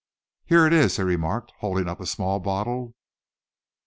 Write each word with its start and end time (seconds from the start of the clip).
"Here 0.45 0.65
it 0.65 0.73
is," 0.73 0.97
he 0.97 1.03
remarked, 1.03 1.51
holding 1.59 1.87
up 1.87 1.99
a 1.99 2.07
small 2.07 2.39
bottle. 2.39 2.95